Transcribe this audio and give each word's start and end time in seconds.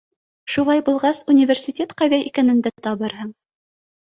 Шулай 0.53 0.81
булғас, 0.87 1.19
университет 1.33 1.93
ҡайҙа 2.01 2.21
икәнен 2.31 2.65
дә 2.69 2.73
табырһың! 2.89 3.31